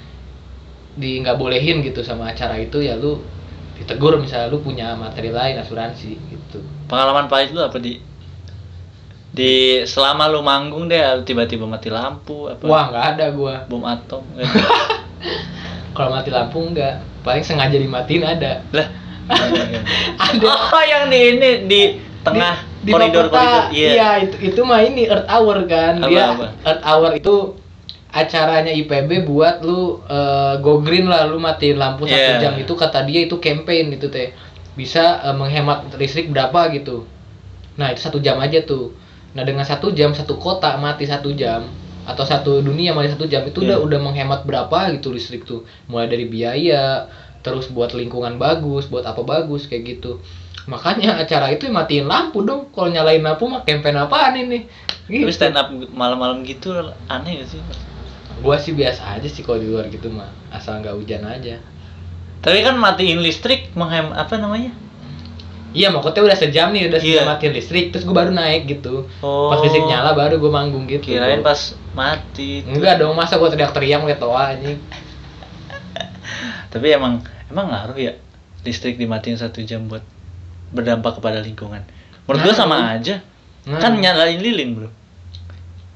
[0.92, 3.20] di nggak bolehin gitu sama acara itu ya lu
[3.82, 6.62] ditegur misalnya lu punya materi lain asuransi gitu.
[6.86, 7.98] Pengalaman pahit lu apa di?
[9.32, 12.62] Di selama lu manggung deh tiba-tiba mati lampu apa?
[12.62, 13.66] Wah nggak ada gua.
[13.66, 14.22] Bom atom
[15.98, 17.26] kalau mati lampu nggak.
[17.26, 18.62] Paling sengaja dimatiin ada.
[18.70, 18.88] Lah.
[20.18, 20.46] Ada.
[20.46, 21.82] Oh yang di ini di
[22.22, 23.90] tengah di, di koridor Papua, koridor iya.
[23.94, 26.02] Iya itu itu mah ini Earth Hour kan.
[26.02, 26.46] Apa, dia apa?
[26.66, 27.34] Earth Hour itu
[28.12, 32.52] acaranya IPB buat lu eh, go green lah lu matiin lampu satu jam.
[32.60, 34.36] Itu kata dia itu campaign itu teh.
[34.76, 37.08] Bisa eh, menghemat listrik berapa gitu.
[37.80, 38.92] Nah itu satu jam aja tuh.
[39.32, 41.64] Nah dengan satu jam satu kota mati satu jam
[42.04, 43.86] atau satu dunia mati satu jam itu udah Iya.
[43.86, 45.64] udah menghemat berapa gitu listrik tuh.
[45.88, 47.08] Mulai dari biaya
[47.42, 50.20] terus buat lingkungan bagus buat apa bagus kayak gitu.
[50.68, 52.70] Makanya acara itu matiin lampu dong.
[52.70, 54.68] Kalau nyalain lampu mah campaign apaan ini?
[55.10, 55.26] Gitu.
[55.26, 56.70] tapi stand up malam-malam gitu
[57.10, 57.60] aneh gak sih
[58.40, 61.60] gua sih biasa aja sih kalau di luar gitu mah asal nggak hujan aja
[62.40, 64.72] tapi kan matiin listrik menghem apa namanya
[65.70, 67.28] iya maksudnya udah sejam nih udah sejam Iya.
[67.28, 69.48] matiin listrik terus gua baru naik gitu Oh.
[69.48, 71.56] pas listrik nyala baru gua manggung gitu kirain pas
[71.92, 72.72] mati tuh.
[72.72, 74.76] enggak dong masa gua teriak-teriak ngeliat toa anjing
[76.72, 78.12] tapi emang emang ngaruh ya
[78.62, 80.02] listrik dimatiin satu jam buat
[80.70, 81.84] berdampak kepada lingkungan
[82.24, 82.56] menurut gua Ngaruh.
[82.56, 83.20] sama aja
[83.64, 83.80] Ngaruh.
[83.80, 84.88] kan nyalain lilin bro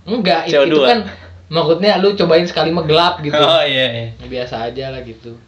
[0.07, 0.66] enggak itu, CO2.
[0.68, 0.99] itu kan
[1.46, 3.38] maksudnya lu cobain sekali menggelap gitu.
[3.38, 4.06] Oh iya iya.
[4.18, 5.38] Biasa aja lah gitu.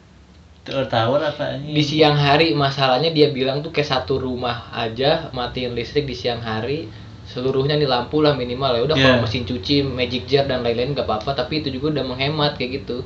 [0.68, 6.04] Tower apa di siang hari masalahnya dia bilang tuh kayak satu rumah aja matiin listrik
[6.04, 6.84] di siang hari
[7.24, 8.76] seluruhnya nih lampu lah minimal.
[8.76, 9.04] Ya udah Iya.
[9.08, 12.84] kalau mesin cuci magic jar dan lain-lain nggak apa-apa tapi itu juga udah menghemat kayak
[12.84, 13.00] gitu.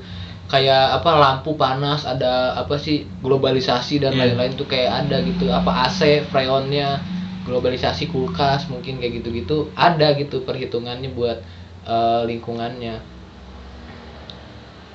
[0.51, 4.35] Kayak apa lampu panas ada apa sih globalisasi dan Iya.
[4.35, 5.47] lain-lain tuh kayak ada gitu.
[5.49, 6.99] Apa AC freonnya
[7.47, 11.39] globalisasi kulkas mungkin kayak gitu-gitu ada gitu perhitungannya buat
[11.85, 12.97] eh, lingkungannya.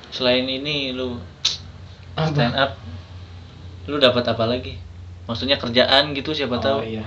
[0.08, 1.20] Selain ini lu
[2.16, 2.32] Apa?
[2.32, 2.72] stand up
[3.86, 4.76] lu dapat apa lagi?
[5.24, 6.78] Maksudnya kerjaan gitu siapa Oh, tahu.
[6.84, 7.04] iya.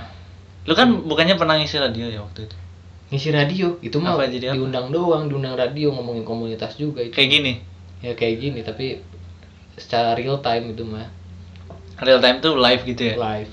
[0.61, 2.55] lu kan bukannya pernah ngisi radio ya waktu itu?
[3.09, 3.67] Ngisi radio?
[3.81, 4.61] Itu mah Apa, jadi apa?
[4.61, 7.13] diundang doang diundang radio ngomongin komunitas juga itu.
[7.13, 7.53] Kayak gini?
[8.01, 9.01] Ya kayak gini tapi
[9.73, 11.09] secara real time itu mah.
[11.97, 13.15] Real time tuh live gitu ya?
[13.17, 13.49] Live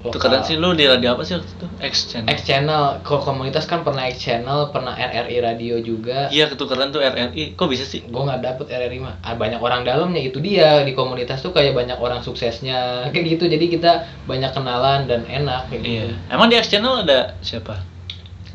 [0.00, 1.66] itu keren sih lu di radio apa sih waktu itu?
[1.76, 2.32] X channel.
[2.32, 2.84] X channel.
[3.04, 6.32] Kalau komunitas kan pernah X channel pernah RRI radio juga.
[6.32, 8.08] Iya ketukeran tuh RRI kok bisa sih?
[8.08, 9.20] Gue nggak dapet RRI mah.
[9.20, 10.24] Ah, banyak orang dalamnya.
[10.24, 10.80] Itu dia.
[10.88, 12.80] Di komunitas tuh kayak banyak orang suksesnya.
[13.12, 13.44] Kayak gitu.
[13.52, 16.08] Jadi kita banyak kenalan dan enak kayak iya.
[16.08, 16.14] gitu.
[16.32, 17.84] Emang di X channel ada siapa?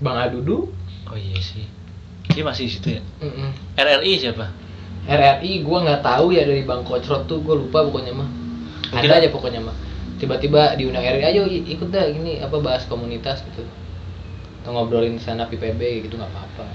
[0.01, 0.73] Bang Adudu.
[1.05, 1.69] Oh iya sih.
[2.33, 3.01] Dia masih di situ ya?
[3.21, 3.53] Mm-mm.
[3.77, 4.49] RRI siapa?
[5.05, 7.37] RRI gue nggak tahu ya dari bang Kocrot tuh.
[7.45, 8.29] Gue lupa pokoknya mah.
[8.89, 9.21] Mungkin- ada.
[9.21, 9.84] aja pokoknya mah
[10.21, 13.63] tiba-tiba diundang RRI ayo i- ikut dah gini apa bahas komunitas gitu.
[14.63, 16.65] Atau ngobrolin stand up IPB gitu nggak apa-apa.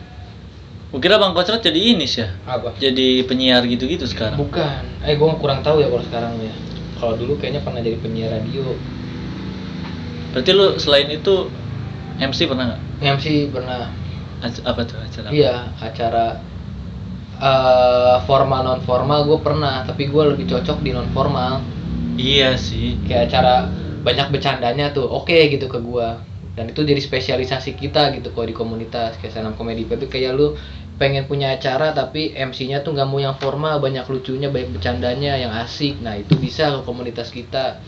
[0.91, 2.35] Gua kira Bang Kocrot jadi ini sih ya?
[2.47, 2.75] Apa?
[2.79, 4.39] Jadi penyiar gitu-gitu sekarang?
[4.39, 4.83] Bukan.
[5.07, 6.55] Eh gue kurang tahu ya kalau sekarang ya.
[6.99, 8.67] Kalau dulu kayaknya pernah jadi penyiar radio.
[10.35, 11.35] Berarti lu selain itu
[12.19, 12.81] MC pernah nggak?
[13.03, 13.87] MC pernah.
[14.41, 15.37] Ac- apa tuh acara apa?
[15.37, 16.25] iya acara
[17.41, 19.87] eh formal non formal gue pernah.
[19.87, 21.63] Tapi gue lebih cocok di non formal
[22.17, 22.99] iya sih.
[23.07, 23.69] Kayak acara
[24.01, 26.23] banyak bercandanya tuh oke gitu ke gua.
[26.57, 30.59] Dan itu jadi spesialisasi kita gitu kalau di komunitas kayak up comedy itu kayak lu
[31.01, 35.53] pengen punya acara tapi MC-nya tuh nggak mau yang formal banyak lucunya banyak bercandanya yang
[35.55, 36.01] asik.
[36.03, 37.81] Nah itu bisa ke komunitas kita.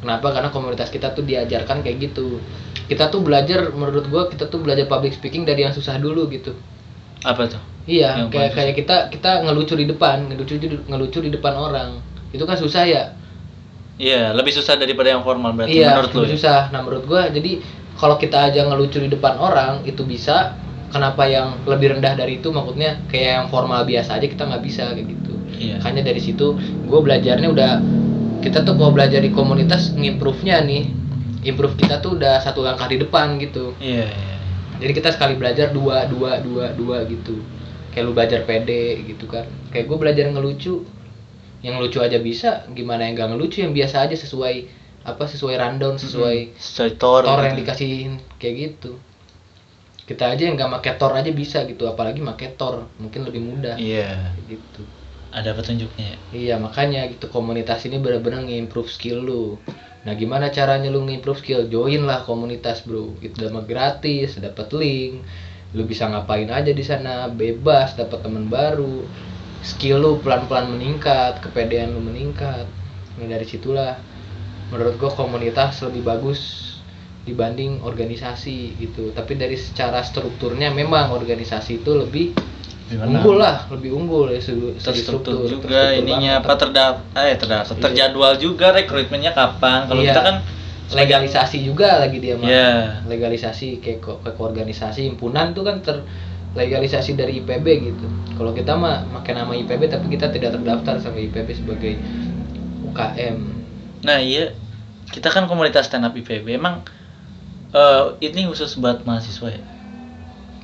[0.00, 0.32] Kenapa?
[0.32, 2.40] Karena komunitas kita tuh diajarkan kayak gitu.
[2.88, 6.56] Kita tuh belajar menurut gua kita tuh belajar public speaking dari yang susah dulu gitu.
[7.24, 7.60] Apa tuh?
[7.84, 12.00] Iya Yang kayak kayak kita kita ngelucu di depan ngelucu di ngelucu di depan orang.
[12.32, 13.04] Itu kan susah ya
[14.00, 16.36] iya lebih susah daripada yang formal berarti iya, menurut lu lebih ya?
[16.38, 16.60] susah.
[16.74, 17.62] Nah, menurut gua jadi
[17.94, 20.58] kalau kita aja ngelucu di depan orang itu bisa,
[20.90, 24.90] kenapa yang lebih rendah dari itu maksudnya kayak yang formal biasa aja kita nggak bisa
[24.94, 25.34] kayak gitu.
[25.54, 25.78] Iya.
[25.78, 27.72] makanya dari situ gue belajarnya udah
[28.42, 30.90] kita tuh kalau belajar di komunitas ngimprove-nya nih
[31.46, 34.36] improve kita tuh udah satu langkah di depan gitu Iya, iya.
[34.82, 37.38] jadi kita sekali belajar dua dua dua dua gitu
[37.94, 40.82] kayak lu belajar pede gitu kan kayak gue belajar ngelucu
[41.64, 43.64] yang lucu aja bisa gimana yang gak ngelucu?
[43.64, 44.54] Yang biasa aja sesuai
[45.04, 47.24] apa sesuai rundown sesuai Sesuai Thor.
[47.24, 47.48] tor gitu.
[47.48, 49.00] yang dikasihin kayak gitu.
[50.04, 53.80] Kita aja yang gak make tor aja bisa gitu apalagi make tor mungkin lebih mudah.
[53.80, 54.36] Iya.
[54.36, 54.82] Kayak gitu.
[55.34, 56.18] Ada petunjuknya ya.
[56.30, 59.58] iya makanya gitu komunitas ini benar-benar nge-improve skill lu.
[60.04, 61.66] Nah gimana caranya lu nge-improve skill?
[61.72, 63.16] Join lah komunitas bro.
[63.18, 65.24] Itu udah gratis dapat link.
[65.74, 69.02] Lu bisa ngapain aja di sana bebas dapat teman baru
[69.64, 72.68] skill lu pelan-pelan meningkat kepedean lu meningkat
[73.16, 73.96] nah dari situlah
[74.68, 76.40] menurut gua komunitas lebih bagus
[77.24, 82.36] dibanding organisasi gitu tapi dari secara strukturnya memang organisasi itu lebih
[82.84, 83.16] Gimana?
[83.16, 86.44] unggul lah lebih unggul ya segi terstruktur struktur, juga terstruktur ininya banget.
[86.44, 87.82] apa terdap eh terdaftar Iya.
[87.88, 90.12] terjadwal juga rekrutmennya kapan kalau Iya.
[90.12, 90.36] kita kan
[90.92, 92.68] legalisasi juga lagi dia mah Iya.
[93.08, 95.80] legalisasi kayak ke, ke organisasi himpunan tuh kan
[96.54, 98.06] terlegalisasi dari IPB gitu.
[98.38, 101.98] Kalau kita mah pakai nama IPB tapi kita tidak terdaftar sama IPB sebagai
[102.94, 103.54] UKM
[104.04, 104.52] nah iya.
[105.04, 106.84] Kita kan komunitas stand up IPB emang
[107.72, 109.62] eh, ini khusus buat mahasiswa ya?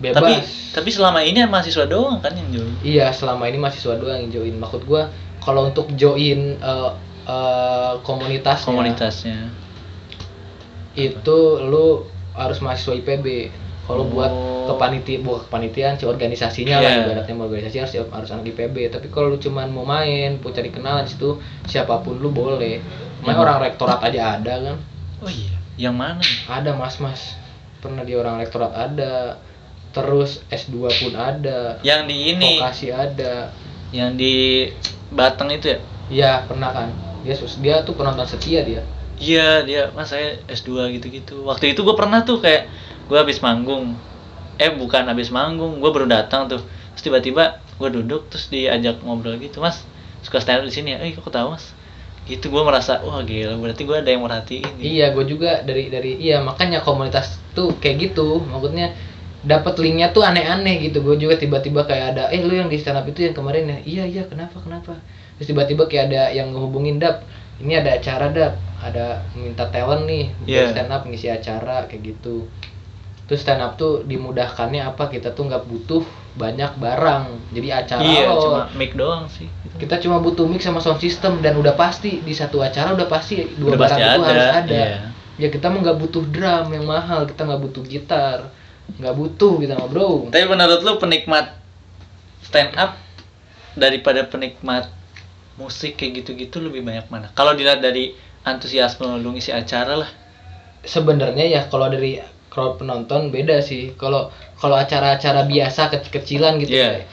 [0.00, 0.16] Bebas.
[0.16, 0.33] Tapi
[0.72, 2.72] tapi selama ini mahasiswa doang kan yang join?
[2.81, 4.55] Iya selama ini mahasiswa doang yang join.
[4.57, 5.12] Maksud gua
[5.44, 6.90] kalau untuk join eh,
[7.29, 9.38] eh, komunitasnya komunitasnya.
[10.90, 11.38] itu
[11.70, 12.03] lu
[12.35, 13.55] harus mahasiswa IPB
[13.87, 14.50] kalau buat Oh.
[14.66, 17.01] Kepaniti buat kepanitiaan si organisasinya lah Iya.
[17.05, 20.68] ibaratnya mau organisasi harus harus anak IPB tapi kalau lu cuman mau main mau cari
[20.68, 22.81] kenalan di situ siapa pun lu boleh.
[23.20, 24.77] Main orang rektorat aja ada kan?
[25.20, 25.53] Oh iya.
[25.77, 26.23] Yang mana?
[26.46, 27.37] Ada mas mas.
[27.79, 29.37] Pernah di orang rektorat ada.
[29.90, 31.77] Terus S2 pun ada.
[31.81, 32.51] Yang di ini.
[32.57, 33.51] Vokasi ada.
[33.90, 34.35] Yang di
[35.11, 35.79] Batang itu ya?
[36.09, 36.88] Iya pernah kan?
[37.20, 38.81] Dia sus- dia tuh penonton setia dia.
[39.16, 41.44] Iya dia mas saya S2 gitu-gitu.
[41.44, 42.70] Waktu itu gue pernah tuh kayak
[43.05, 43.99] gue habis manggung
[44.61, 46.61] Eh bukan habis manggung gue baru datang tuh
[46.92, 49.81] Terus tiba-tiba gue duduk terus diajak ngobrol gitu Mas
[50.20, 50.99] suka stand up di sini ya?
[51.01, 51.64] Eh kok tahu mas?
[52.29, 54.85] Gitu gue merasa wah gila berarti gue ada yang merhatiin nih.
[55.01, 58.92] Iya, gue juga dari dari iya makanya komunitas tuh kayak gitu, maksudnya
[59.40, 61.01] dapat linknya tuh aneh-aneh gitu.
[61.01, 63.79] Gue juga tiba-tiba kayak ada, eh lu yang di stand up itu yang kemarin ya?
[63.83, 65.01] Iya iya kenapa kenapa?
[65.40, 67.25] Terus tiba-tiba kayak ada yang ngehubungin dap,
[67.64, 70.66] ini ada acara dap, ada minta talent nih buat Iya.
[70.77, 72.44] stand up ngisi acara kayak gitu.
[73.31, 75.07] Terus stand up tuh dimudahkannya apa?
[75.07, 76.03] Kita tuh nggak butuh
[76.35, 77.55] banyak barang.
[77.55, 79.47] Jadi acara Iya lo cuma mic doang sih
[79.81, 83.49] kita cuma butuh mic sama sound system dan udah pasti di satu acara udah pasti
[83.57, 84.99] dua Udah barang pasti itu ada, harus ada iya.
[85.40, 88.38] ya kita mah nggak butuh drum yang mahal kita nggak butuh gitar
[89.01, 91.57] nggak butuh kita mah bro Tapi menurut lu penikmat
[92.45, 93.01] stand up
[93.73, 94.90] Daripada penikmat
[95.55, 97.31] musik kayak gitu-gitu lebih banyak mana?
[97.38, 100.11] Kalau dilihat dari antusiasme lu ngisi acara lah
[100.83, 102.19] sebenarnya ya kalau dari
[102.61, 106.90] crowd penonton beda sih kalau kalau acara-acara biasa kecil-kecilan gitu Iya.
[106.94, 107.05] ya.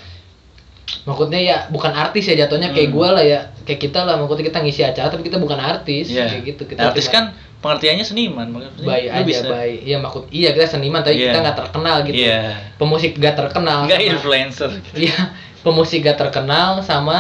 [1.03, 2.95] maksudnya ya bukan artis ya jatuhnya kayak Hmm.
[2.95, 6.27] gua lah ya kayak kita lah maksudnya kita ngisi acara tapi kita bukan artis Iya.
[6.29, 7.23] kayak gitu kita artis cuma- kan
[7.57, 9.45] pengertiannya seniman maksudnya baik aja bisa.
[9.49, 11.23] baik iya maksud iya kita seniman tapi Iya.
[11.25, 12.39] kita nggak terkenal gitu Iya.
[12.75, 14.69] pemusik gak terkenal Enggak sama- influencer.
[14.99, 15.17] iya
[15.60, 17.17] pemusik gak terkenal sama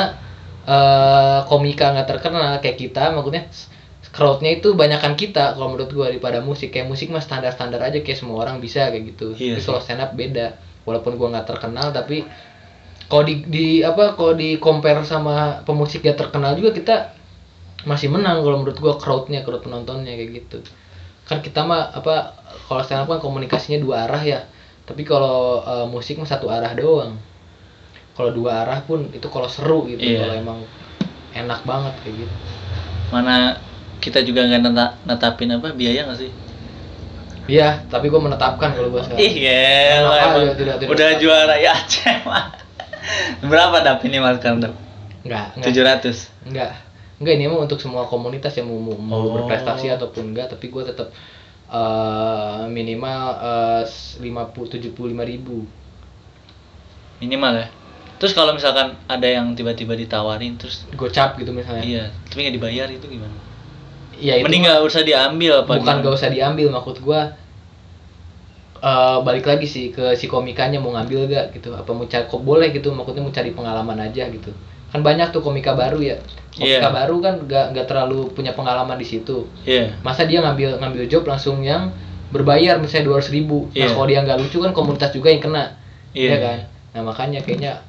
[0.65, 3.47] eh, komika gak terkenal kayak kita maksudnya
[4.17, 6.73] crowdnya itu banyakan kita kalau menurut gua daripada musik.
[6.73, 9.37] Kayak musik mah standar standar aja kayak semua orang bisa kayak gitu.
[9.37, 10.57] Iya tapi kalau stand up beda.
[10.89, 12.25] Walaupun gua nggak terkenal tapi
[13.05, 16.95] kalau di, di apa kalau di compare sama pemusik gak terkenal juga kita
[17.87, 20.65] masih menang kalau menurut gua crowdnya crowd penontonnya kayak gitu.
[21.29, 22.33] Kan kita mah apa
[22.65, 24.39] kalau stand up kan komunikasinya dua arah ya.
[24.89, 27.21] Tapi kalau eh, musik mah satu arah doang.
[28.17, 30.25] Kalau dua arah pun itu kalau seru gitu Iya.
[30.25, 30.59] kalau emang
[31.37, 32.35] enak banget kayak gitu.
[33.13, 33.66] Mana
[34.07, 36.31] kita juga nggak neta- netapin apa biaya nggak sih?
[37.47, 41.21] iya tapi gua menetapkan kalau gua sekarang aja, tidak- tidak udah netapin.
[41.21, 42.45] juara ya Aceh mah.
[43.41, 44.73] Berapa dap ini mas sekarang dap?
[45.23, 46.17] enggak enggak Tujuh ratus.
[46.43, 46.71] enggak
[47.19, 49.31] enggak ini emang untuk semua komunitas yang mau, mau, Oh.
[49.33, 51.11] berprestasi ataupun enggak tapi gua tetap
[51.67, 53.83] eh, minimal eh,
[54.19, 55.67] lima puluh tujuh puluh lima ribu
[57.17, 57.67] Minimal ya.
[58.17, 62.87] Terus kalau misalkan ada yang tiba-tiba ditawarin terus gocap gitu misalnya iya, tapi nggak dibayar
[62.89, 63.33] itu gimana?
[64.17, 67.37] Iya, itu Mending nggak usah diambil apa bukan gak usah diambil maksud gua
[68.77, 72.41] eh balik lagi sih ke si komikanya mau ngambil gak gitu apa mau cari kok
[72.41, 74.53] boleh gitu maksudnya mau cari pengalaman aja gitu
[74.93, 76.17] kan banyak tuh komika baru ya
[76.53, 76.89] komika Iya.
[76.93, 79.97] baru kan gak nggak terlalu punya pengalaman di situ Iya.
[80.05, 81.89] masa dia ngambil ngambil job langsung yang
[82.29, 83.87] berbayar misalnya dua ribu nah Iya.
[83.93, 85.73] kalau dia nggak lucu kan komunitas juga yang kena
[86.13, 86.29] Iya.
[86.29, 86.57] Iya kan
[86.93, 87.81] nah makanya kayaknya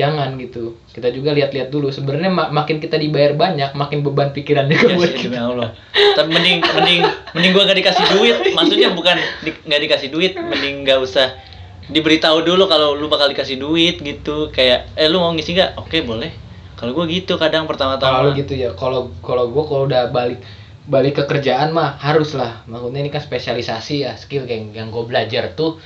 [0.00, 4.66] jangan gitu kita juga lihat-lihat dulu sebenarnya ma- makin kita dibayar banyak makin beban pikiran
[4.66, 5.68] juga Iya buat kita demi Allah.
[6.16, 7.00] Tapi mending mending
[7.36, 8.36] mending gua gak dikasih duit.
[8.56, 11.36] Maksudnya bukan di, gak dikasih duit, mending gak usah
[11.86, 14.48] diberitahu dulu kalau lu bakal dikasih duit gitu.
[14.50, 15.76] Kayak eh lu mau ngisi gak?
[15.76, 16.32] Oke, boleh.
[16.74, 18.24] Kalau gua gitu kadang kalau pertama-tama.
[18.24, 20.40] lu gitu ya kalau kalau gue kalau udah balik
[20.88, 25.04] balik ke kerjaan mah harus lah maksudnya ini kan spesialisasi ya skill kayak yang gue
[25.06, 25.76] belajar tuh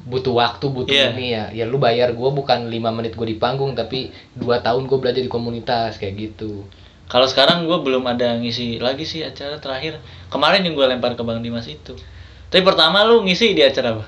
[0.00, 1.08] butuh waktu butuh Iya.
[1.12, 4.88] ini ya ya lu bayar gue bukan lima menit gue di panggung tapi dua tahun
[4.88, 6.64] gue belajar di komunitas kayak gitu
[7.10, 9.98] Kalau sekarang gua belum ada ngisi lagi sih acara terakhir.
[10.30, 11.98] Kemarin yang gua lempar ke Bang Dimas itu.
[12.46, 14.06] Tapi pertama lu ngisi di acara apa?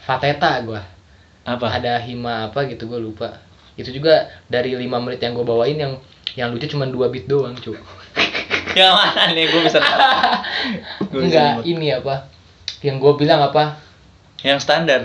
[0.00, 0.80] Fateta gue
[1.44, 1.66] Apa?
[1.68, 3.38] ada hima apa gitu gue lupa
[3.76, 5.92] itu juga dari lima menit yang gue bawain yang
[6.32, 7.76] yang lucu cuma dua bit doang cuy
[8.72, 9.78] Yang mana nih gua bisa
[11.12, 12.24] enggak ini apa
[12.80, 13.76] yang gue bilang apa
[14.40, 15.02] Yang standar.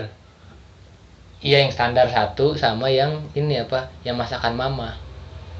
[1.38, 4.94] iya yang standar satu sama yang ini apa yang masakan mama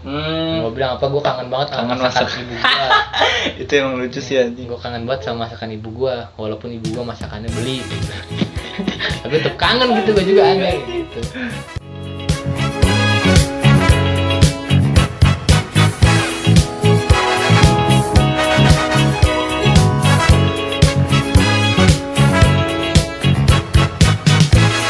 [0.03, 0.59] Hmm.
[0.61, 2.43] gue bilang apa gue kangen banget sama Kangen masakan masak.
[2.43, 2.87] ibu gua
[3.63, 4.67] itu emang lucu sih anjing.
[4.67, 7.87] gue kangen banget sama masakan ibu gua walaupun ibu gua masakannya beli
[9.23, 11.21] tapi tetap kangen gitu gue juga aneh gitu